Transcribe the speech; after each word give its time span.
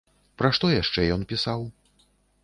Пра 0.41 0.49
што 0.57 0.69
яшчэ 0.71 1.05
ён 1.15 1.21
пісаў? 1.33 1.61